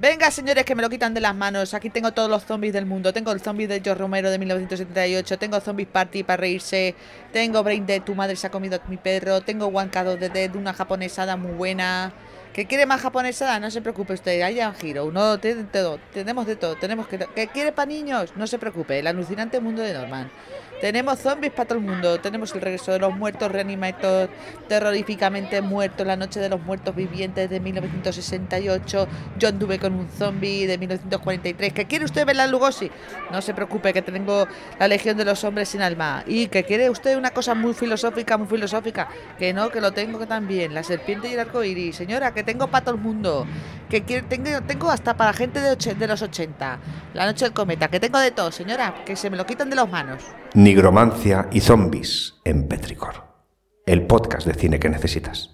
Venga, 0.00 0.30
señores, 0.30 0.64
que 0.64 0.74
me 0.74 0.80
lo 0.80 0.88
quitan 0.88 1.12
de 1.12 1.20
las 1.20 1.34
manos. 1.34 1.74
Aquí 1.74 1.90
tengo 1.90 2.12
todos 2.12 2.30
los 2.30 2.46
zombies 2.46 2.72
del 2.72 2.86
mundo. 2.86 3.12
Tengo 3.12 3.32
el 3.32 3.40
zombie 3.42 3.66
de 3.66 3.82
George 3.82 4.00
Romero 4.00 4.30
de 4.30 4.38
1978. 4.38 5.38
Tengo 5.38 5.60
Zombies 5.60 5.88
Party 5.88 6.22
para 6.22 6.38
reírse. 6.38 6.94
Tengo 7.34 7.62
Brain 7.62 7.84
Dead, 7.84 8.00
tu 8.00 8.14
madre 8.14 8.34
se 8.34 8.46
ha 8.46 8.50
comido 8.50 8.80
a 8.82 8.88
mi 8.88 8.96
perro. 8.96 9.42
Tengo 9.42 9.66
Wankado 9.66 10.16
de 10.16 10.30
Dead, 10.30 10.56
una 10.56 10.72
japonesada 10.72 11.36
muy 11.36 11.52
buena. 11.52 12.14
¿Que 12.54 12.64
quiere 12.64 12.86
más 12.86 13.02
japonesada? 13.02 13.60
No 13.60 13.70
se 13.70 13.82
preocupe 13.82 14.14
usted. 14.14 14.40
Hay 14.40 14.58
un 14.60 14.74
giro. 14.74 15.12
No. 15.12 15.38
Tenemos 15.38 16.46
de 16.46 16.56
todo. 16.56 16.76
Tenemos 16.76 17.06
que. 17.06 17.18
¿Que 17.18 17.48
quiere 17.48 17.70
para 17.70 17.84
niños? 17.84 18.32
No 18.36 18.46
se 18.46 18.58
preocupe. 18.58 19.00
El 19.00 19.06
alucinante 19.06 19.60
mundo 19.60 19.82
de 19.82 19.92
Norman. 19.92 20.30
Tenemos 20.80 21.18
zombies 21.18 21.52
para 21.52 21.68
todo 21.68 21.78
el 21.78 21.84
mundo. 21.84 22.20
Tenemos 22.20 22.54
el 22.54 22.62
regreso 22.62 22.92
de 22.92 22.98
los 22.98 23.14
muertos, 23.14 23.52
Reanimator, 23.52 24.30
terroríficamente 24.66 25.60
muertos, 25.60 26.06
la 26.06 26.16
noche 26.16 26.40
de 26.40 26.48
los 26.48 26.62
muertos 26.62 26.96
vivientes 26.96 27.50
de 27.50 27.60
1968. 27.60 29.08
Yo 29.38 29.48
anduve 29.48 29.78
con 29.78 29.92
un 29.92 30.08
zombie 30.08 30.66
de 30.66 30.78
1943. 30.78 31.74
¿Que 31.74 31.84
quiere 31.84 32.06
usted 32.06 32.24
ver 32.24 32.36
la 32.36 32.46
Lugosi? 32.46 32.90
No 33.30 33.42
se 33.42 33.52
preocupe, 33.52 33.92
que 33.92 34.00
tengo 34.00 34.48
la 34.78 34.88
Legión 34.88 35.18
de 35.18 35.26
los 35.26 35.44
Hombres 35.44 35.68
sin 35.68 35.82
Alma. 35.82 36.24
¿Y 36.26 36.48
que 36.48 36.64
quiere 36.64 36.88
usted 36.88 37.16
una 37.16 37.30
cosa 37.30 37.54
muy 37.54 37.74
filosófica, 37.74 38.38
muy 38.38 38.46
filosófica? 38.46 39.08
Que 39.38 39.52
no, 39.52 39.68
que 39.68 39.82
lo 39.82 39.92
tengo 39.92 40.26
también. 40.26 40.72
La 40.72 40.82
serpiente 40.82 41.28
y 41.28 41.34
el 41.34 41.40
arco 41.40 41.62
iris. 41.62 41.96
Señora, 41.96 42.32
que 42.32 42.42
tengo 42.42 42.68
para 42.68 42.86
todo 42.86 42.94
el 42.94 43.00
mundo. 43.02 43.46
Que 43.90 44.00
tengo, 44.02 44.88
hasta 44.88 45.16
para 45.16 45.32
gente 45.32 45.58
de 45.60 46.06
los 46.06 46.22
80. 46.22 46.78
La 47.12 47.26
noche 47.26 47.46
del 47.46 47.52
cometa. 47.52 47.88
Que 47.88 47.98
tengo 47.98 48.20
de 48.20 48.30
todo, 48.30 48.52
señora. 48.52 48.94
Que 49.04 49.16
se 49.16 49.28
me 49.30 49.36
lo 49.36 49.44
quitan 49.44 49.68
de 49.68 49.74
las 49.74 49.90
manos. 49.90 50.22
Nigromancia 50.54 51.48
y 51.50 51.60
zombies 51.60 52.34
en 52.44 52.68
Petricor. 52.68 53.24
El 53.86 54.06
podcast 54.06 54.46
de 54.46 54.54
cine 54.54 54.78
que 54.78 54.88
necesitas. 54.88 55.48